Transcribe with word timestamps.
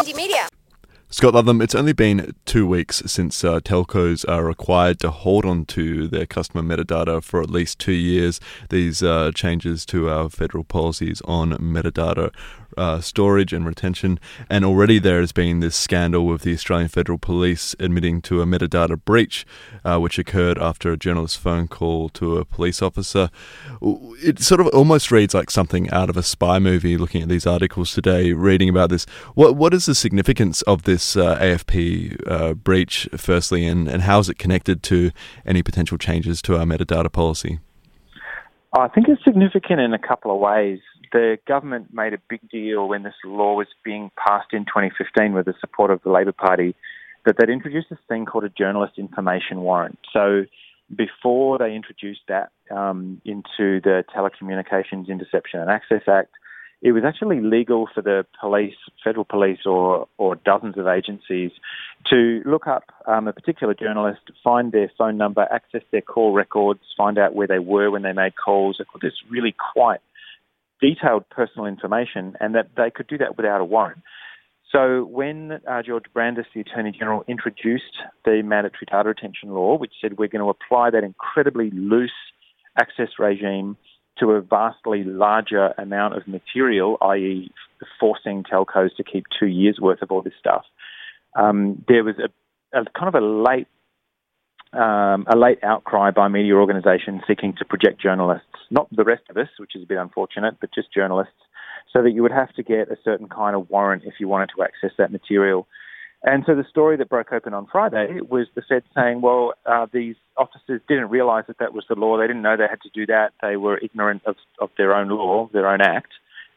Media. 0.00 0.59
Scott 1.12 1.34
Ludlam, 1.34 1.60
it's 1.60 1.74
only 1.74 1.92
been 1.92 2.36
two 2.44 2.68
weeks 2.68 3.02
since 3.04 3.42
uh, 3.42 3.58
telcos 3.58 4.24
are 4.28 4.44
required 4.44 5.00
to 5.00 5.10
hold 5.10 5.44
on 5.44 5.64
to 5.64 6.06
their 6.06 6.24
customer 6.24 6.62
metadata 6.62 7.20
for 7.20 7.42
at 7.42 7.50
least 7.50 7.80
two 7.80 7.90
years. 7.90 8.38
These 8.68 9.02
uh, 9.02 9.32
changes 9.34 9.84
to 9.86 10.08
our 10.08 10.28
federal 10.28 10.62
policies 10.62 11.20
on 11.22 11.50
metadata 11.54 12.32
uh, 12.76 13.00
storage 13.00 13.52
and 13.52 13.66
retention. 13.66 14.18
And 14.48 14.64
already 14.64 14.98
there 14.98 15.20
has 15.20 15.32
been 15.32 15.60
this 15.60 15.76
scandal 15.76 16.26
with 16.26 16.42
the 16.42 16.54
Australian 16.54 16.88
Federal 16.88 17.18
Police 17.18 17.74
admitting 17.78 18.22
to 18.22 18.40
a 18.40 18.46
metadata 18.46 19.02
breach, 19.04 19.46
uh, 19.84 19.98
which 19.98 20.18
occurred 20.18 20.58
after 20.58 20.92
a 20.92 20.96
journalist's 20.96 21.36
phone 21.36 21.68
call 21.68 22.08
to 22.10 22.38
a 22.38 22.44
police 22.44 22.82
officer. 22.82 23.30
It 23.82 24.40
sort 24.40 24.60
of 24.60 24.68
almost 24.68 25.10
reads 25.10 25.34
like 25.34 25.50
something 25.50 25.90
out 25.90 26.10
of 26.10 26.16
a 26.16 26.22
spy 26.22 26.58
movie. 26.58 26.96
Looking 26.96 27.22
at 27.22 27.28
these 27.28 27.46
articles 27.46 27.92
today, 27.92 28.32
reading 28.32 28.68
about 28.68 28.90
this, 28.90 29.04
what 29.34 29.56
what 29.56 29.74
is 29.74 29.86
the 29.86 29.94
significance 29.94 30.62
of 30.62 30.82
this 30.84 30.99
uh, 31.16 31.38
AFP 31.38 32.20
uh, 32.26 32.54
breach, 32.54 33.08
firstly, 33.16 33.66
and 33.66 33.88
and 33.88 34.02
how 34.02 34.18
is 34.18 34.28
it 34.28 34.38
connected 34.38 34.82
to 34.84 35.10
any 35.44 35.62
potential 35.62 35.98
changes 35.98 36.40
to 36.42 36.56
our 36.56 36.64
metadata 36.64 37.10
policy? 37.10 37.58
I 38.78 38.88
think 38.88 39.08
it's 39.08 39.22
significant 39.24 39.80
in 39.80 39.92
a 39.94 39.98
couple 39.98 40.32
of 40.32 40.40
ways 40.40 40.78
the 41.12 41.38
government 41.46 41.92
made 41.92 42.14
a 42.14 42.18
big 42.28 42.40
deal 42.50 42.88
when 42.88 43.02
this 43.02 43.14
law 43.24 43.54
was 43.54 43.66
being 43.84 44.10
passed 44.16 44.52
in 44.52 44.64
2015 44.64 45.32
with 45.32 45.46
the 45.46 45.54
support 45.60 45.90
of 45.90 46.00
the 46.02 46.10
Labor 46.10 46.32
Party 46.32 46.74
that 47.26 47.36
they'd 47.38 47.50
introduced 47.52 47.88
this 47.90 47.98
thing 48.08 48.24
called 48.24 48.44
a 48.44 48.48
journalist 48.48 48.94
information 48.96 49.60
warrant. 49.60 49.98
So 50.12 50.44
before 50.94 51.58
they 51.58 51.74
introduced 51.74 52.22
that 52.28 52.50
um, 52.70 53.20
into 53.24 53.80
the 53.80 54.04
Telecommunications 54.14 55.08
Interception 55.08 55.60
and 55.60 55.70
Access 55.70 56.02
Act, 56.08 56.32
it 56.82 56.92
was 56.92 57.04
actually 57.04 57.40
legal 57.40 57.88
for 57.94 58.00
the 58.00 58.24
police, 58.40 58.74
federal 59.04 59.24
police, 59.24 59.60
or, 59.66 60.08
or 60.16 60.36
dozens 60.36 60.78
of 60.78 60.86
agencies 60.86 61.50
to 62.08 62.40
look 62.46 62.66
up 62.66 62.84
um, 63.06 63.28
a 63.28 63.32
particular 63.32 63.74
journalist, 63.74 64.20
find 64.42 64.72
their 64.72 64.90
phone 64.96 65.18
number, 65.18 65.46
access 65.52 65.82
their 65.92 66.00
call 66.00 66.32
records, 66.32 66.80
find 66.96 67.18
out 67.18 67.34
where 67.34 67.46
they 67.46 67.58
were 67.58 67.90
when 67.90 68.02
they 68.02 68.12
made 68.12 68.32
calls. 68.42 68.80
This 69.02 69.12
really 69.28 69.54
quite 69.74 70.00
detailed 70.80 71.28
personal 71.28 71.66
information 71.66 72.34
and 72.40 72.54
that 72.54 72.70
they 72.76 72.90
could 72.90 73.06
do 73.06 73.18
that 73.18 73.36
without 73.36 73.60
a 73.60 73.64
warrant. 73.64 74.02
So 74.72 75.04
when 75.04 75.60
uh, 75.68 75.82
George 75.82 76.04
Brandis, 76.14 76.46
the 76.54 76.60
Attorney 76.60 76.92
General, 76.92 77.24
introduced 77.28 77.98
the 78.24 78.40
mandatory 78.42 78.86
data 78.90 79.08
retention 79.08 79.50
law, 79.50 79.76
which 79.76 79.92
said 80.00 80.16
we're 80.16 80.28
going 80.28 80.44
to 80.44 80.48
apply 80.48 80.90
that 80.90 81.04
incredibly 81.04 81.70
loose 81.70 82.10
access 82.78 83.08
regime 83.18 83.76
to 84.20 84.30
a 84.32 84.40
vastly 84.40 85.02
larger 85.04 85.74
amount 85.78 86.16
of 86.16 86.28
material, 86.28 86.96
i.e., 87.02 87.50
forcing 87.98 88.44
telcos 88.44 88.94
to 88.96 89.02
keep 89.02 89.24
two 89.38 89.46
years' 89.46 89.78
worth 89.80 90.02
of 90.02 90.10
all 90.10 90.22
this 90.22 90.34
stuff, 90.38 90.64
um, 91.36 91.84
there 91.88 92.04
was 92.04 92.16
a, 92.18 92.78
a, 92.78 92.84
kind 92.96 93.14
of 93.14 93.14
a 93.14 93.24
late 93.24 93.66
um, 94.72 95.26
a 95.28 95.36
late 95.36 95.58
outcry 95.64 96.12
by 96.12 96.28
media 96.28 96.54
organisations 96.54 97.22
seeking 97.26 97.54
to 97.58 97.64
project 97.64 98.00
journalists, 98.00 98.46
not 98.70 98.86
the 98.94 99.02
rest 99.02 99.24
of 99.28 99.36
us, 99.36 99.48
which 99.58 99.74
is 99.74 99.82
a 99.82 99.86
bit 99.86 99.98
unfortunate, 99.98 100.54
but 100.60 100.72
just 100.72 100.94
journalists, 100.94 101.34
so 101.92 102.02
that 102.02 102.12
you 102.12 102.22
would 102.22 102.30
have 102.30 102.52
to 102.54 102.62
get 102.62 102.88
a 102.88 102.96
certain 103.02 103.28
kind 103.28 103.56
of 103.56 103.68
warrant 103.68 104.04
if 104.04 104.14
you 104.20 104.28
wanted 104.28 104.50
to 104.56 104.62
access 104.62 104.92
that 104.96 105.10
material. 105.10 105.66
And 106.22 106.44
so 106.46 106.54
the 106.54 106.64
story 106.68 106.98
that 106.98 107.08
broke 107.08 107.32
open 107.32 107.54
on 107.54 107.66
Friday 107.72 108.20
was 108.20 108.46
the 108.54 108.62
Fed 108.68 108.82
saying, 108.94 109.22
well, 109.22 109.54
uh, 109.64 109.86
these 109.90 110.16
officers 110.36 110.82
didn't 110.86 111.08
realise 111.08 111.46
that 111.46 111.58
that 111.58 111.72
was 111.72 111.84
the 111.88 111.94
law. 111.94 112.18
They 112.18 112.26
didn't 112.26 112.42
know 112.42 112.56
they 112.56 112.68
had 112.68 112.82
to 112.82 112.90
do 112.90 113.06
that. 113.06 113.32
They 113.40 113.56
were 113.56 113.78
ignorant 113.78 114.22
of, 114.26 114.36
of 114.60 114.68
their 114.76 114.94
own 114.94 115.08
law, 115.08 115.48
their 115.52 115.66
own 115.66 115.80
act, 115.80 116.12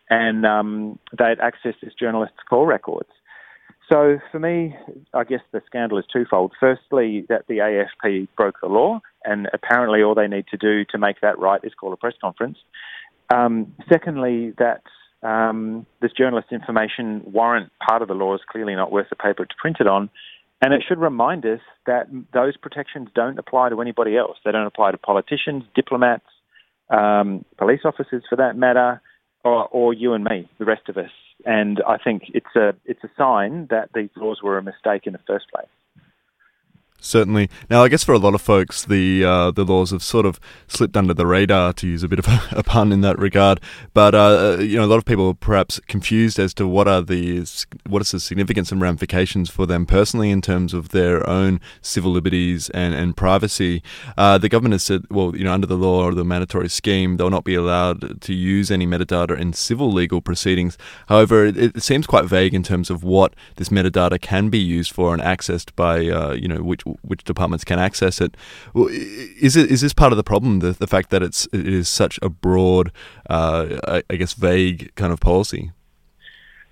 and 0.10 0.46
um, 0.46 1.00
they'd 1.18 1.38
accessed 1.40 1.80
this 1.82 1.94
journalist's 1.98 2.38
call 2.50 2.66
records. 2.66 3.10
So 3.90 4.20
for 4.32 4.40
me, 4.40 4.76
I 5.14 5.24
guess 5.24 5.42
the 5.52 5.62
scandal 5.66 5.98
is 5.98 6.06
twofold. 6.12 6.54
Firstly, 6.60 7.26
that 7.30 7.48
the 7.48 7.58
AFP 7.58 8.28
broke 8.36 8.56
the 8.62 8.68
law, 8.68 9.02
and 9.24 9.48
apparently 9.54 10.02
all 10.02 10.16
they 10.16 10.28
need 10.28 10.48
to 10.48 10.58
do 10.58 10.84
to 10.92 10.98
make 10.98 11.22
that 11.22 11.40
right 11.40 11.62
is 11.64 11.74
call 11.74 11.94
a 11.94 11.98
press 11.98 12.16
conference. 12.20 12.58
Um, 13.34 13.74
secondly, 13.92 14.54
that 14.58 14.84
um, 15.24 15.86
this 16.02 16.12
journalist 16.12 16.50
information 16.52 17.24
warrant 17.26 17.72
part 17.86 18.02
of 18.02 18.08
the 18.08 18.14
law 18.14 18.36
is 18.36 18.42
clearly 18.50 18.76
not 18.76 18.92
worth 18.92 19.10
the 19.10 19.16
paper 19.16 19.44
it's 19.44 19.56
printed 19.58 19.88
on. 19.88 20.10
And 20.62 20.74
it 20.74 20.84
should 20.88 21.00
remind 21.00 21.46
us 21.46 21.60
that 21.86 22.08
those 22.34 22.56
protections 22.56 23.10
don't 23.14 23.38
apply 23.38 23.70
to 23.70 23.82
anybody 23.82 24.16
else. 24.16 24.38
They 24.46 24.52
don't 24.52 24.66
apply 24.66 24.92
to 24.92 24.98
politicians, 24.98 25.64
diplomats, 25.76 26.26
um, 26.90 27.44
police 27.58 27.82
officers 27.84 28.24
for 28.30 28.38
that 28.38 28.56
matter, 28.56 29.02
or, 29.44 29.68
or 29.68 29.94
you 29.94 30.14
and 30.14 30.24
me, 30.24 30.50
the 30.60 30.66
rest 30.66 30.88
of 30.88 30.98
us. 30.98 31.10
And 31.46 31.82
I 31.86 31.98
think 31.98 32.24
it's 32.34 32.56
a 32.56 32.74
it's 32.86 33.04
a 33.04 33.10
sign 33.18 33.68
that 33.70 33.90
these 33.94 34.10
laws 34.16 34.42
were 34.42 34.58
a 34.58 34.64
mistake 34.64 35.06
in 35.06 35.12
the 35.14 35.20
first 35.28 35.46
place. 35.54 35.68
Certainly. 37.06 37.50
Now, 37.70 37.84
I 37.84 37.90
guess 37.90 38.02
for 38.02 38.14
a 38.14 38.18
lot 38.18 38.34
of 38.34 38.42
folks, 38.42 38.86
the 38.86 39.26
uh, 39.26 39.52
the 39.52 39.66
laws 39.66 39.92
have 39.92 40.02
sort 40.02 40.26
of 40.26 40.40
slipped 40.68 40.96
under 40.96 41.14
the 41.14 41.26
radar, 41.26 41.74
to 41.74 41.86
use 41.86 42.02
a 42.02 42.08
bit 42.08 42.18
of 42.18 42.28
a, 42.30 42.42
a 42.52 42.64
pun 42.64 42.94
in 42.94 43.02
that 43.02 43.20
regard. 43.20 43.60
But 43.94 44.16
uh, 44.16 44.56
uh, 44.58 44.62
you 44.62 44.78
know, 44.78 44.86
a 44.86 44.88
lot 44.88 45.00
of 45.00 45.06
people 45.06 45.28
are 45.28 45.34
perhaps 45.34 45.82
confused 45.88 46.40
as 46.40 46.54
to 46.54 46.66
what 46.66 46.88
are 46.88 47.02
the 47.02 47.46
what 47.90 48.02
is 48.02 48.12
the 48.12 48.22
significance 48.22 48.72
and 48.72 48.80
ramifications 48.80 49.50
for 49.50 49.66
them 49.66 49.86
personally 49.86 50.32
in 50.32 50.42
terms 50.42 50.74
of 50.74 50.90
their 50.90 51.30
own 51.30 51.60
civil 51.82 52.10
liberties 52.10 52.70
and 52.70 52.94
and 52.94 53.18
privacy. 53.18 53.84
Uh, 54.18 54.38
the 54.38 54.48
government 54.48 54.72
has 54.72 54.84
said, 54.84 55.04
well, 55.12 55.36
you 55.36 55.44
know, 55.44 55.52
under 55.52 55.68
the 55.68 55.76
law 55.76 56.06
or 56.06 56.14
the 56.14 56.24
mandatory 56.24 56.70
scheme, 56.70 57.18
they'll 57.18 57.30
not 57.30 57.44
be 57.44 57.56
allowed 57.56 58.22
to 58.22 58.34
use 58.34 58.72
any 58.72 58.88
metadata 58.88 59.38
in 59.38 59.52
civil 59.52 59.92
legal 59.92 60.22
proceedings. 60.22 60.78
However, 61.08 61.46
it, 61.48 61.58
it 61.58 61.84
seems 61.84 62.08
quite 62.08 62.24
vague 62.24 62.54
in 62.54 62.64
terms 62.64 62.90
of 62.90 63.04
what 63.04 63.34
this 63.58 63.68
metadata 63.68 64.22
can 64.22 64.48
be 64.48 64.60
used 64.60 64.94
for 64.94 65.14
and 65.14 65.22
accessed 65.22 65.76
by, 65.76 66.08
uh, 66.08 66.32
you 66.32 66.48
know, 66.48 66.64
which 66.64 66.84
which 67.02 67.24
departments 67.24 67.64
can 67.64 67.80
access 67.80 68.22
it. 68.22 68.36
Is 68.76 69.56
it 69.56 69.72
is 69.72 69.82
this 69.82 69.94
part 69.94 70.12
of 70.12 70.18
the 70.18 70.24
problem? 70.24 70.60
The, 70.60 70.72
the 70.72 70.88
fact 70.88 71.10
that 71.10 71.24
it's 71.24 71.48
it 71.54 71.68
is 71.68 71.90
such 71.90 72.20
a 72.22 72.30
broad, 72.30 72.92
uh, 73.30 73.80
I, 73.88 74.04
I, 74.10 74.16
guess, 74.16 74.34
vague 74.34 74.94
kind 74.96 75.12
of 75.12 75.20
policy. 75.20 75.72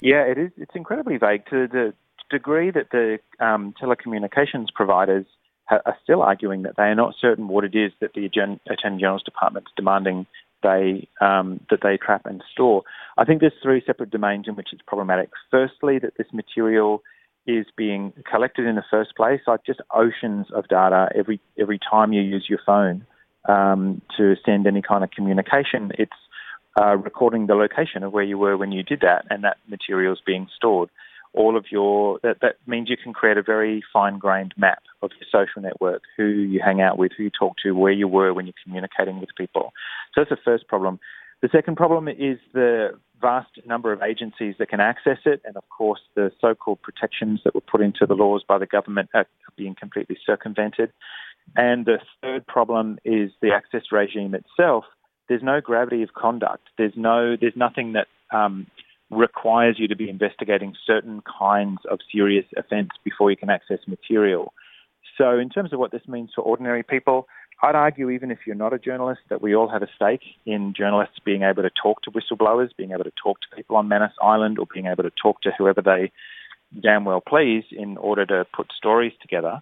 Yeah, 0.01 0.23
it 0.23 0.37
is. 0.37 0.51
It's 0.57 0.75
incredibly 0.75 1.17
vague 1.17 1.45
to 1.49 1.67
the 1.67 1.93
degree 2.29 2.71
that 2.71 2.89
the 2.91 3.19
um, 3.39 3.73
telecommunications 3.81 4.67
providers 4.73 5.25
ha- 5.65 5.81
are 5.85 5.97
still 6.03 6.21
arguing 6.21 6.63
that 6.63 6.75
they 6.77 6.83
are 6.83 6.95
not 6.95 7.13
certain 7.19 7.47
what 7.47 7.63
it 7.63 7.75
is 7.75 7.91
that 7.99 8.13
the 8.13 8.25
Attorney 8.25 8.97
General's 8.99 9.23
Department 9.23 9.67
is 9.67 9.73
demanding 9.75 10.25
they 10.63 11.07
um, 11.19 11.59
that 11.69 11.79
they 11.81 11.97
trap 11.97 12.25
and 12.25 12.43
store. 12.51 12.83
I 13.17 13.25
think 13.25 13.41
there's 13.41 13.53
three 13.61 13.81
separate 13.85 14.11
domains 14.11 14.47
in 14.47 14.55
which 14.55 14.69
it's 14.71 14.81
problematic. 14.85 15.29
Firstly, 15.49 15.99
that 15.99 16.17
this 16.17 16.27
material 16.33 17.03
is 17.47 17.65
being 17.75 18.13
collected 18.29 18.65
in 18.65 18.75
the 18.75 18.83
first 18.89 19.15
place, 19.15 19.41
like 19.47 19.65
just 19.65 19.81
oceans 19.93 20.47
of 20.53 20.67
data 20.67 21.09
every 21.15 21.39
every 21.59 21.79
time 21.79 22.13
you 22.13 22.21
use 22.21 22.45
your 22.47 22.59
phone 22.65 23.05
um, 23.49 24.01
to 24.17 24.35
send 24.45 24.67
any 24.67 24.81
kind 24.81 25.03
of 25.03 25.11
communication. 25.11 25.91
It's 25.97 26.11
uh, 26.79 26.95
recording 26.95 27.47
the 27.47 27.55
location 27.55 28.03
of 28.03 28.13
where 28.13 28.23
you 28.23 28.37
were 28.37 28.57
when 28.57 28.71
you 28.71 28.83
did 28.83 29.01
that, 29.01 29.25
and 29.29 29.43
that 29.43 29.57
material 29.67 30.13
is 30.13 30.19
being 30.25 30.47
stored. 30.55 30.89
All 31.33 31.57
of 31.57 31.65
your 31.71 32.19
that, 32.23 32.37
that 32.41 32.57
means 32.67 32.89
you 32.89 32.97
can 32.97 33.13
create 33.13 33.37
a 33.37 33.43
very 33.43 33.81
fine-grained 33.91 34.53
map 34.57 34.83
of 35.01 35.11
your 35.19 35.27
social 35.31 35.61
network, 35.61 36.03
who 36.17 36.25
you 36.25 36.61
hang 36.63 36.81
out 36.81 36.97
with, 36.97 37.13
who 37.17 37.23
you 37.23 37.31
talk 37.31 37.55
to, 37.63 37.71
where 37.71 37.91
you 37.91 38.07
were 38.07 38.33
when 38.33 38.45
you're 38.45 38.53
communicating 38.63 39.19
with 39.19 39.29
people. 39.37 39.71
So 40.13 40.21
that's 40.21 40.29
the 40.29 40.37
first 40.43 40.67
problem. 40.67 40.99
The 41.41 41.49
second 41.51 41.75
problem 41.75 42.07
is 42.07 42.37
the 42.53 42.99
vast 43.21 43.51
number 43.65 43.93
of 43.93 44.01
agencies 44.01 44.55
that 44.59 44.69
can 44.69 44.79
access 44.79 45.19
it, 45.25 45.41
and 45.45 45.55
of 45.55 45.63
course, 45.69 46.01
the 46.15 46.31
so 46.41 46.55
called 46.55 46.81
protections 46.81 47.41
that 47.43 47.53
were 47.55 47.61
put 47.61 47.81
into 47.81 48.05
the 48.05 48.15
laws 48.15 48.43
by 48.47 48.57
the 48.57 48.65
government 48.65 49.09
are 49.13 49.25
being 49.55 49.75
completely 49.79 50.17
circumvented. 50.25 50.91
And 51.55 51.85
the 51.85 51.99
third 52.21 52.45
problem 52.47 52.97
is 53.05 53.31
the 53.41 53.51
access 53.51 53.83
regime 53.91 54.35
itself. 54.35 54.85
There's 55.29 55.43
no 55.43 55.61
gravity 55.61 56.03
of 56.03 56.13
conduct. 56.13 56.67
There's 56.77 56.93
no, 56.95 57.35
there's 57.39 57.55
nothing 57.55 57.93
that 57.93 58.07
um, 58.35 58.67
requires 59.09 59.75
you 59.77 59.87
to 59.87 59.95
be 59.95 60.09
investigating 60.09 60.73
certain 60.85 61.21
kinds 61.39 61.79
of 61.89 61.99
serious 62.11 62.45
offence 62.57 62.91
before 63.03 63.29
you 63.29 63.37
can 63.37 63.49
access 63.49 63.79
material. 63.87 64.53
So, 65.17 65.37
in 65.37 65.49
terms 65.49 65.73
of 65.73 65.79
what 65.79 65.91
this 65.91 66.07
means 66.07 66.31
for 66.33 66.41
ordinary 66.41 66.83
people, 66.83 67.27
I'd 67.63 67.75
argue, 67.75 68.09
even 68.09 68.31
if 68.31 68.39
you're 68.45 68.55
not 68.55 68.73
a 68.73 68.79
journalist, 68.79 69.21
that 69.29 69.41
we 69.41 69.55
all 69.55 69.69
have 69.69 69.83
a 69.83 69.87
stake 69.95 70.23
in 70.45 70.73
journalists 70.75 71.19
being 71.23 71.43
able 71.43 71.61
to 71.61 71.69
talk 71.69 72.01
to 72.03 72.11
whistleblowers, 72.11 72.69
being 72.75 72.91
able 72.91 73.03
to 73.03 73.11
talk 73.21 73.39
to 73.41 73.55
people 73.55 73.75
on 73.77 73.87
Manus 73.87 74.13
Island, 74.21 74.57
or 74.57 74.65
being 74.73 74.87
able 74.87 75.03
to 75.03 75.11
talk 75.11 75.41
to 75.41 75.51
whoever 75.57 75.81
they 75.81 76.11
damn 76.81 77.05
well 77.05 77.21
please 77.21 77.65
in 77.71 77.97
order 77.97 78.25
to 78.25 78.45
put 78.55 78.71
stories 78.75 79.13
together. 79.21 79.61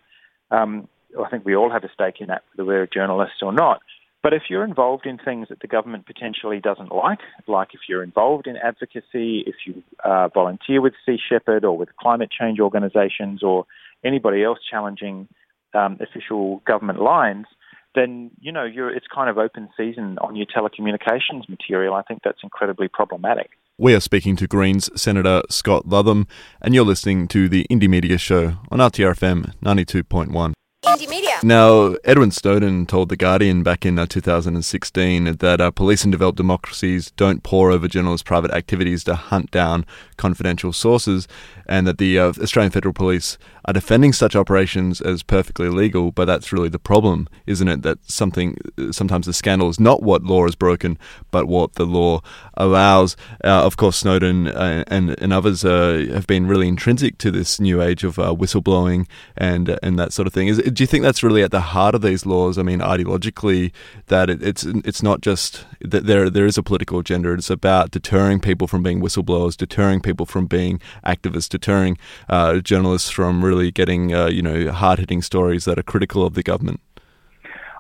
Um, 0.52 0.88
I 1.20 1.30
think 1.30 1.44
we 1.44 1.56
all 1.56 1.72
have 1.72 1.84
a 1.84 1.90
stake 1.94 2.16
in 2.22 2.28
that, 2.28 2.44
whether 2.56 2.68
we're 2.68 2.84
a 2.84 2.88
journalist 2.88 3.42
or 3.42 3.52
not. 3.52 3.82
But 4.22 4.34
if 4.34 4.44
you're 4.50 4.66
involved 4.66 5.06
in 5.06 5.18
things 5.18 5.48
that 5.50 5.62
the 5.62 5.68
government 5.68 6.06
potentially 6.06 6.60
doesn't 6.60 6.94
like, 6.94 7.20
like 7.48 7.70
if 7.74 7.82
you're 7.88 8.04
involved 8.04 8.48
in 8.48 8.58
advocacy, 8.58 9.44
if 9.48 9.56
you 9.66 9.82
uh, 10.04 10.28
volunteer 10.34 10.82
with 10.82 10.94
Sea 11.06 11.18
Shepherd 11.18 11.64
or 11.64 11.78
with 11.78 11.90
climate 11.98 12.30
change 12.38 12.60
organisations 12.60 13.44
or 13.44 13.66
anybody 14.04 14.44
else 14.44 14.60
challenging 14.70 15.28
um, 15.74 15.98
official 16.02 16.62
government 16.68 17.02
lines, 17.02 17.46
then 17.96 18.32
you 18.40 18.52
know 18.52 18.66
it's 18.66 19.08
kind 19.14 19.30
of 19.30 19.38
open 19.38 19.70
season 19.76 20.18
on 20.20 20.36
your 20.36 20.46
telecommunications 20.46 21.48
material. 21.50 21.94
I 21.94 22.04
think 22.04 22.22
that's 22.24 22.40
incredibly 22.44 22.88
problematic. 22.88 23.52
We 23.78 23.96
are 23.96 24.02
speaking 24.02 24.36
to 24.38 24.48
Greens 24.48 24.90
Senator 25.00 25.42
Scott 25.50 25.88
Ludlam, 25.88 26.28
and 26.62 26.76
you're 26.76 26.86
listening 26.86 27.28
to 27.30 27.48
the 27.48 27.66
Indie 27.70 27.90
Media 27.90 28.18
Show 28.18 28.58
on 28.70 28.80
RTRFM 28.80 29.56
92.1. 29.64 30.54
Media. 30.84 31.40
Now, 31.44 31.96
Edward 32.04 32.34
Snowden 32.34 32.86
told 32.86 33.10
The 33.10 33.18
Guardian 33.18 33.64
back 33.64 33.86
in 33.86 34.00
uh, 34.00 34.06
2016 34.06 35.36
that 35.38 35.62
uh, 35.62 35.72
police 35.72 36.06
in 36.06 36.12
developed 36.12 36.38
democracies 36.38 37.12
don't 37.12 37.44
pore 37.44 37.72
over 37.72 37.88
journalists' 37.88 38.24
private 38.24 38.52
activities 38.52 39.04
to 39.04 39.16
hunt 39.16 39.52
down 39.52 39.86
confidential 40.18 40.74
sources, 40.74 41.28
and 41.68 41.86
that 41.86 41.98
the 41.98 42.18
uh, 42.18 42.34
Australian 42.42 42.72
Federal 42.72 42.94
Police 42.94 43.38
are 43.66 43.74
defending 43.74 44.14
such 44.14 44.36
operations 44.36 45.02
as 45.02 45.22
perfectly 45.22 45.70
legal. 45.70 46.12
But 46.12 46.26
that's 46.26 46.52
really 46.52 46.70
the 46.70 46.80
problem, 46.80 47.28
isn't 47.46 47.68
it? 47.68 47.82
That 47.84 48.00
something 48.10 48.58
sometimes 48.92 49.26
the 49.26 49.34
scandal 49.34 49.70
is 49.70 49.80
not 49.80 50.02
what 50.02 50.24
law 50.24 50.46
is 50.46 50.56
broken, 50.56 50.98
but 51.30 51.48
what 51.48 51.74
the 51.74 51.86
law 51.86 52.22
allows. 52.56 53.16
Uh, 53.44 53.64
of 53.64 53.78
course, 53.78 53.98
Snowden 53.98 54.48
uh, 54.48 54.84
and 54.88 55.12
and 55.22 55.34
others 55.34 55.64
uh, 55.64 56.08
have 56.12 56.26
been 56.26 56.48
really 56.48 56.68
intrinsic 56.68 57.18
to 57.20 57.32
this 57.32 57.60
new 57.60 57.82
age 57.82 58.04
of 58.04 58.16
whistleblowing 58.16 59.08
and 59.38 59.78
and 59.84 60.00
that 60.00 60.14
sort 60.14 60.26
of 60.28 60.34
thing. 60.34 60.48
Is 60.48 60.60
do 60.70 60.84
you 60.84 60.88
think 60.88 61.04
that's 61.04 61.24
really 61.24 61.44
at 61.44 61.52
the 61.52 61.62
heart 61.62 61.96
of 61.96 62.02
these 62.02 62.26
laws? 62.26 62.58
I 62.58 62.64
mean, 62.64 62.80
ideologically, 62.80 63.72
that 64.08 64.30
it, 64.30 64.42
it's 64.42 64.64
it's 64.64 65.04
not 65.04 65.22
just 65.22 65.66
that 65.82 66.06
there 66.06 66.30
there 66.30 66.46
is 66.46 66.58
a 66.58 66.64
political 66.64 67.00
agenda. 67.00 67.34
It's 67.34 67.50
about 67.50 67.92
deterring 67.92 68.40
people 68.40 68.68
from 68.68 68.84
being 68.84 69.02
whistleblowers, 69.02 69.58
deterring 69.58 70.02
people 70.02 70.26
from 70.26 70.46
being 70.46 70.80
activists, 71.06 71.50
deterring 71.50 71.98
uh, 72.30 72.60
journalists 72.60 73.10
from 73.10 73.44
really 73.44 73.72
getting 73.72 74.14
uh, 74.14 74.28
you 74.28 74.42
know 74.42 74.72
hard 74.72 75.00
hitting 75.00 75.22
stories 75.22 75.66
that 75.66 75.78
are 75.80 75.84
critical 75.84 76.26
of 76.26 76.34
the 76.34 76.44
government. 76.44 76.80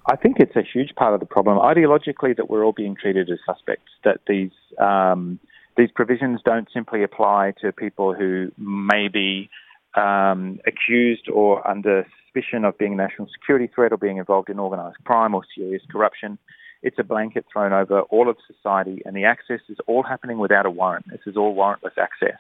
I 0.05 0.15
think 0.15 0.37
it's 0.39 0.55
a 0.55 0.63
huge 0.63 0.95
part 0.95 1.13
of 1.13 1.19
the 1.19 1.25
problem 1.25 1.59
ideologically 1.59 2.35
that 2.35 2.49
we're 2.49 2.65
all 2.65 2.71
being 2.71 2.95
treated 2.95 3.29
as 3.29 3.39
suspects. 3.45 3.91
That 4.03 4.21
these 4.27 4.51
um, 4.79 5.39
these 5.77 5.89
provisions 5.93 6.41
don't 6.43 6.67
simply 6.73 7.03
apply 7.03 7.53
to 7.61 7.71
people 7.71 8.13
who 8.13 8.51
may 8.57 9.07
be 9.07 9.49
um, 9.95 10.59
accused 10.65 11.29
or 11.29 11.67
under 11.67 12.05
suspicion 12.23 12.65
of 12.65 12.77
being 12.77 12.93
a 12.93 12.97
national 12.97 13.27
security 13.29 13.69
threat 13.73 13.91
or 13.91 13.97
being 13.97 14.17
involved 14.17 14.49
in 14.49 14.59
organised 14.59 15.03
crime 15.03 15.33
or 15.33 15.41
serious 15.55 15.83
corruption. 15.91 16.37
It's 16.81 16.97
a 16.99 17.03
blanket 17.03 17.45
thrown 17.51 17.73
over 17.73 18.01
all 18.03 18.29
of 18.29 18.37
society, 18.47 19.01
and 19.05 19.15
the 19.15 19.25
access 19.25 19.59
is 19.67 19.77
all 19.87 20.03
happening 20.03 20.39
without 20.39 20.65
a 20.65 20.69
warrant. 20.69 21.05
This 21.09 21.21
is 21.25 21.35
all 21.35 21.55
warrantless 21.55 21.97
access. 21.97 22.39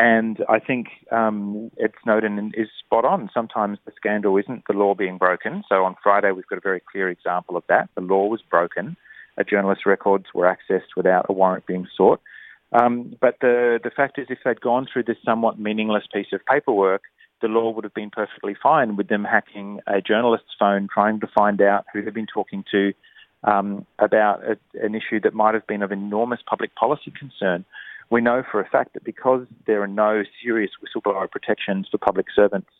And 0.00 0.44
I 0.48 0.60
think 0.60 0.86
um, 1.10 1.72
Ed 1.82 1.90
Snowden 2.04 2.52
is 2.56 2.68
spot 2.78 3.04
on. 3.04 3.28
Sometimes 3.34 3.78
the 3.84 3.90
scandal 3.96 4.36
isn't 4.36 4.62
the 4.68 4.74
law 4.74 4.94
being 4.94 5.18
broken. 5.18 5.64
So 5.68 5.84
on 5.84 5.96
Friday, 6.00 6.30
we've 6.30 6.46
got 6.46 6.58
a 6.58 6.62
very 6.62 6.80
clear 6.92 7.08
example 7.08 7.56
of 7.56 7.64
that. 7.68 7.88
The 7.96 8.00
law 8.00 8.26
was 8.26 8.40
broken. 8.48 8.96
A 9.38 9.44
journalist's 9.44 9.86
records 9.86 10.26
were 10.32 10.46
accessed 10.46 10.94
without 10.96 11.26
a 11.28 11.32
warrant 11.32 11.66
being 11.66 11.88
sought. 11.96 12.20
Um, 12.72 13.16
but 13.20 13.36
the, 13.40 13.80
the 13.82 13.90
fact 13.90 14.18
is, 14.18 14.26
if 14.28 14.38
they'd 14.44 14.60
gone 14.60 14.86
through 14.92 15.04
this 15.04 15.16
somewhat 15.24 15.58
meaningless 15.58 16.04
piece 16.12 16.32
of 16.32 16.44
paperwork, 16.44 17.02
the 17.40 17.48
law 17.48 17.70
would 17.70 17.84
have 17.84 17.94
been 17.94 18.10
perfectly 18.10 18.54
fine 18.60 18.96
with 18.96 19.08
them 19.08 19.24
hacking 19.24 19.80
a 19.86 20.00
journalist's 20.00 20.54
phone, 20.58 20.88
trying 20.92 21.20
to 21.20 21.28
find 21.34 21.62
out 21.62 21.86
who 21.92 22.02
they've 22.02 22.12
been 22.12 22.26
talking 22.26 22.64
to 22.70 22.92
um, 23.44 23.86
about 23.98 24.42
a, 24.44 24.58
an 24.84 24.94
issue 24.94 25.20
that 25.22 25.34
might 25.34 25.54
have 25.54 25.66
been 25.66 25.82
of 25.82 25.92
enormous 25.92 26.40
public 26.46 26.74
policy 26.74 27.12
concern. 27.18 27.64
We 28.10 28.20
know 28.20 28.42
for 28.50 28.60
a 28.60 28.68
fact 28.68 28.94
that 28.94 29.04
because 29.04 29.46
there 29.66 29.82
are 29.82 29.88
no 29.88 30.24
serious 30.42 30.70
whistleblower 30.82 31.30
protections 31.30 31.88
for 31.90 31.98
public 31.98 32.26
servants 32.34 32.70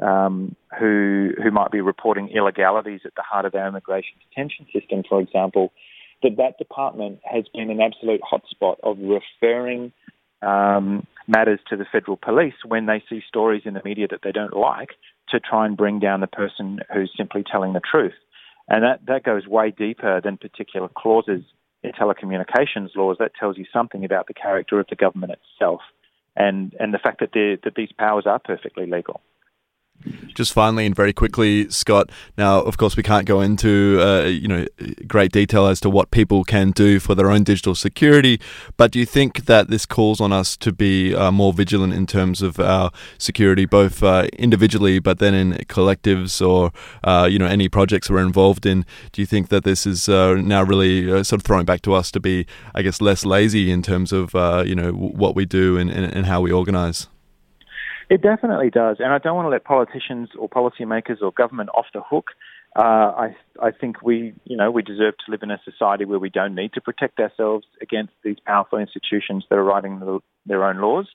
um, 0.00 0.56
who 0.78 1.30
who 1.42 1.50
might 1.50 1.70
be 1.70 1.80
reporting 1.80 2.30
illegalities 2.30 3.00
at 3.04 3.14
the 3.14 3.22
heart 3.22 3.44
of 3.44 3.54
our 3.54 3.68
immigration 3.68 4.14
detention 4.28 4.66
system, 4.72 5.02
for 5.08 5.20
example, 5.20 5.72
that 6.22 6.36
that 6.36 6.58
department 6.58 7.20
has 7.24 7.44
been 7.54 7.70
an 7.70 7.80
absolute 7.80 8.20
hotspot 8.20 8.76
of 8.82 8.98
referring 8.98 9.92
um, 10.42 11.06
matters 11.26 11.60
to 11.68 11.76
the 11.76 11.84
federal 11.90 12.16
police 12.16 12.54
when 12.66 12.86
they 12.86 13.02
see 13.08 13.22
stories 13.26 13.62
in 13.64 13.74
the 13.74 13.82
media 13.84 14.06
that 14.10 14.20
they 14.22 14.32
don't 14.32 14.56
like 14.56 14.90
to 15.28 15.40
try 15.40 15.66
and 15.66 15.76
bring 15.76 16.00
down 16.00 16.20
the 16.20 16.26
person 16.26 16.80
who's 16.92 17.12
simply 17.16 17.44
telling 17.50 17.72
the 17.72 17.80
truth. 17.80 18.14
And 18.68 18.84
that, 18.84 19.00
that 19.06 19.24
goes 19.24 19.46
way 19.46 19.70
deeper 19.70 20.20
than 20.20 20.36
particular 20.36 20.88
clauses 20.96 21.42
in 21.82 21.92
telecommunications 21.92 22.94
laws. 22.96 23.16
That 23.18 23.32
tells 23.38 23.58
you 23.58 23.64
something 23.72 24.04
about 24.04 24.26
the 24.26 24.34
character 24.34 24.80
of 24.80 24.86
the 24.88 24.96
government 24.96 25.32
itself 25.32 25.80
and, 26.36 26.74
and 26.78 26.94
the 26.94 26.98
fact 26.98 27.20
that, 27.20 27.32
that 27.32 27.74
these 27.76 27.92
powers 27.98 28.24
are 28.26 28.38
perfectly 28.38 28.86
legal. 28.86 29.20
Just 30.34 30.52
finally 30.52 30.86
and 30.86 30.96
very 30.96 31.12
quickly, 31.12 31.68
Scott. 31.68 32.10
Now, 32.38 32.60
of 32.62 32.78
course, 32.78 32.96
we 32.96 33.02
can't 33.02 33.26
go 33.26 33.40
into 33.40 33.98
uh, 34.00 34.22
you 34.24 34.48
know 34.48 34.66
great 35.06 35.32
detail 35.32 35.66
as 35.66 35.80
to 35.80 35.90
what 35.90 36.10
people 36.10 36.44
can 36.44 36.70
do 36.70 36.98
for 37.00 37.14
their 37.14 37.30
own 37.30 37.44
digital 37.44 37.74
security, 37.74 38.40
but 38.78 38.92
do 38.92 38.98
you 38.98 39.04
think 39.04 39.44
that 39.44 39.68
this 39.68 39.84
calls 39.84 40.20
on 40.20 40.32
us 40.32 40.56
to 40.58 40.72
be 40.72 41.14
uh, 41.14 41.30
more 41.30 41.52
vigilant 41.52 41.92
in 41.92 42.06
terms 42.06 42.40
of 42.40 42.58
our 42.58 42.90
security, 43.18 43.66
both 43.66 44.02
uh, 44.02 44.28
individually, 44.38 45.00
but 45.00 45.18
then 45.18 45.34
in 45.34 45.52
collectives 45.66 46.46
or 46.46 46.72
uh, 47.04 47.28
you 47.30 47.38
know 47.38 47.46
any 47.46 47.68
projects 47.68 48.08
we're 48.08 48.20
involved 48.20 48.64
in? 48.64 48.86
Do 49.12 49.20
you 49.20 49.26
think 49.26 49.48
that 49.48 49.64
this 49.64 49.86
is 49.86 50.08
uh, 50.08 50.34
now 50.34 50.62
really 50.62 51.10
uh, 51.12 51.22
sort 51.24 51.42
of 51.42 51.44
throwing 51.44 51.66
back 51.66 51.82
to 51.82 51.92
us 51.92 52.10
to 52.12 52.20
be, 52.20 52.46
I 52.74 52.80
guess, 52.80 53.02
less 53.02 53.26
lazy 53.26 53.70
in 53.70 53.82
terms 53.82 54.12
of 54.12 54.34
you 54.66 54.74
know 54.74 54.92
what 54.92 55.34
we 55.34 55.44
do 55.44 55.76
and, 55.76 55.90
and, 55.90 56.10
and 56.10 56.26
how 56.26 56.40
we 56.40 56.52
organize? 56.52 57.08
It 58.10 58.22
definitely 58.22 58.70
does, 58.70 58.96
and 58.98 59.12
I 59.12 59.18
don't 59.18 59.36
want 59.36 59.46
to 59.46 59.50
let 59.50 59.62
politicians 59.62 60.30
or 60.36 60.48
policymakers 60.48 61.22
or 61.22 61.30
government 61.30 61.70
off 61.74 61.86
the 61.94 62.02
hook. 62.02 62.30
Uh, 62.76 62.82
I 62.82 63.36
I 63.62 63.70
think 63.70 64.02
we 64.02 64.34
you 64.44 64.56
know 64.56 64.68
we 64.72 64.82
deserve 64.82 65.14
to 65.24 65.30
live 65.30 65.44
in 65.44 65.52
a 65.52 65.60
society 65.64 66.04
where 66.04 66.18
we 66.18 66.28
don't 66.28 66.56
need 66.56 66.72
to 66.72 66.80
protect 66.80 67.20
ourselves 67.20 67.66
against 67.80 68.12
these 68.24 68.38
powerful 68.44 68.80
institutions 68.80 69.44
that 69.48 69.56
are 69.56 69.62
writing 69.62 70.00
the, 70.00 70.18
their 70.44 70.64
own 70.64 70.80
laws. 70.80 71.06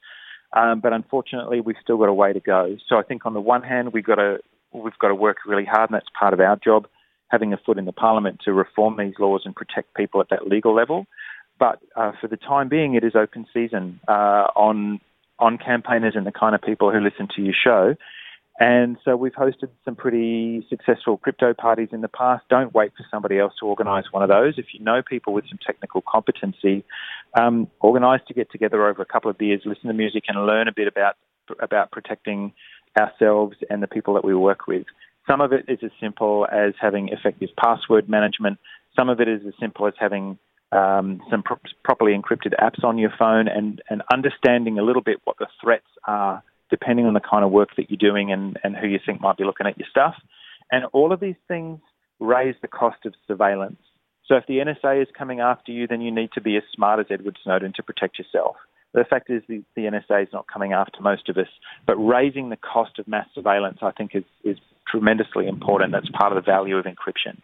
Um, 0.53 0.80
but 0.80 0.94
unfortunately, 0.94 1.59
we've 1.59 1.75
still 1.81 1.97
got 1.97 2.07
a 2.07 2.13
way 2.13 2.31
to 2.31 2.39
go. 2.39 2.77
So 2.88 2.95
I 2.95 3.03
think 3.03 3.25
on 3.25 3.33
the 3.33 3.42
one 3.42 3.62
hand, 3.62 3.92
we've 3.92 4.06
got 4.06 4.15
to 4.15 4.38
we've 4.71 4.97
got 4.97 5.09
to 5.09 5.15
work 5.15 5.39
really 5.45 5.65
hard, 5.65 5.89
and 5.89 5.95
that's 5.95 6.09
part 6.18 6.33
of 6.33 6.39
our 6.39 6.56
job, 6.56 6.88
having 7.27 7.51
a 7.51 7.57
foot 7.57 7.77
in 7.77 7.83
the 7.83 7.92
parliament 7.92 8.39
to 8.45 8.53
reform 8.53 8.95
these 8.97 9.15
laws 9.19 9.42
and 9.44 9.53
protect 9.53 9.94
people 9.95 10.21
at 10.21 10.30
that 10.30 10.47
legal 10.47 10.74
level. 10.74 11.07
But 11.59 11.80
uh, 11.97 12.13
for 12.21 12.30
the 12.30 12.38
time 12.38 12.69
being, 12.69 12.95
it 12.95 13.03
is 13.03 13.18
open 13.18 13.47
season 13.53 14.00
uh, 14.07 14.47
on 14.56 15.01
on 15.40 15.58
campaigners 15.58 16.14
and 16.16 16.26
the 16.26 16.32
kind 16.32 16.56
of 16.56 16.62
people 16.62 16.92
who 16.92 17.00
listen 17.00 17.28
to 17.36 17.42
your 17.42 17.54
show. 17.54 17.96
And 18.58 18.98
so 19.04 19.18
we've 19.18 19.34
hosted 19.34 19.70
some 19.84 19.96
pretty 19.96 20.66
successful 20.70 21.18
crypto 21.18 21.54
parties 21.54 21.90
in 21.92 22.00
the 22.00 22.08
past. 22.08 22.46
Don't 22.50 22.74
wait 22.74 22.94
for 22.96 23.06
somebody 23.12 23.38
else 23.38 23.54
to 23.60 23.66
organise 23.66 24.06
one 24.12 24.24
of 24.24 24.30
those. 24.30 24.54
If 24.58 24.68
you 24.74 24.80
know 24.80 25.02
people 25.02 25.34
with 25.34 25.44
some 25.50 25.60
technical 25.66 26.02
competency, 26.02 26.86
um, 27.38 27.68
organise 27.82 28.22
to 28.30 28.34
get 28.34 28.50
together 28.50 28.88
over 28.88 29.02
a 29.02 29.06
couple 29.06 29.30
of 29.30 29.38
beers, 29.38 29.62
listen 29.66 29.88
to 29.88 29.94
music, 29.94 30.24
and 30.30 30.46
learn 30.46 30.70
a 30.70 30.74
bit 30.74 30.88
about 30.88 31.18
about 31.60 31.92
protecting 31.92 32.54
ourselves 32.98 33.57
and 33.69 33.83
the 33.83 33.88
people 33.88 34.14
that 34.14 34.24
we 34.24 34.33
work 34.33 34.68
with. 34.68 34.86
Some 35.28 35.42
of 35.42 35.52
it 35.52 35.66
is 35.68 35.80
as 35.83 35.92
simple 36.00 36.48
as 36.52 36.74
having 36.80 37.09
effective 37.09 37.50
password 37.62 38.07
management. 38.07 38.57
Some 38.95 39.09
of 39.09 39.19
it 39.19 39.28
is 39.28 39.42
as 39.45 39.54
simple 39.59 39.86
as 39.86 39.94
having 40.00 40.40
um, 40.72 41.22
some 41.30 41.44
pro- 41.44 41.57
properly 41.84 42.14
encrypted 42.14 42.54
apps 42.60 42.84
on 42.84 42.98
your 42.98 43.12
phone 43.18 43.48
and, 43.48 43.81
and 43.90 44.02
understanding 44.12 44.80
a 44.80 44.84
little 44.84 45.02
bit 45.02 45.18
what 45.24 45.38
the 45.40 45.48
threats 45.62 45.88
are 46.07 46.44
depending 46.69 47.06
on 47.06 47.14
the 47.14 47.19
kind 47.19 47.45
of 47.45 47.52
work 47.52 47.69
that 47.78 47.90
you're 47.90 48.12
doing 48.12 48.31
and, 48.31 48.57
and 48.64 48.76
who 48.76 48.88
you 48.88 49.00
think 49.06 49.22
might 49.22 49.38
be 49.38 49.44
looking 49.44 49.68
at 49.68 49.78
your 49.78 49.88
stuff. 49.90 50.16
And 50.72 50.86
all 50.94 51.14
of 51.14 51.19
these 51.19 51.36
things 51.48 51.80
raise 52.19 52.56
the 52.62 52.68
cost 52.68 53.06
of 53.06 53.14
surveillance. 53.28 53.78
So 54.28 54.36
if 54.36 54.45
the 54.48 54.57
NSA 54.57 55.04
is 55.04 55.07
coming 55.16 55.40
after 55.40 55.72
you, 55.72 55.86
then 55.88 56.02
you 56.02 56.12
need 56.12 56.31
to 56.34 56.42
be 56.42 56.57
as 56.57 56.64
smart 56.74 57.00
as 57.00 57.06
Edward 57.12 57.38
Snowden 57.44 57.74
to 57.76 57.84
protect 57.84 58.18
yourself. 58.18 58.56
The 58.94 59.06
fact 59.07 59.30
is 59.30 59.44
the, 59.48 59.62
the 59.76 59.84
NSA 59.84 60.24
is 60.24 60.30
not 60.34 60.48
coming 60.52 60.74
after 60.74 61.02
most 61.02 61.30
of 61.30 61.38
us, 61.38 61.50
but 61.86 61.95
raising 61.95 62.50
the 62.50 62.57
cost 62.57 62.98
of 62.98 63.07
mass 63.07 63.28
surveillance, 63.36 63.80
I 63.81 63.92
think, 63.92 64.16
is, 64.16 64.24
is 64.44 64.57
tremendously 64.88 65.48
important. 65.48 65.92
That's 65.92 66.10
part 66.10 66.31
of 66.31 66.44
the 66.44 66.50
value 66.50 66.78
of 66.78 66.86
encryption. 66.86 67.40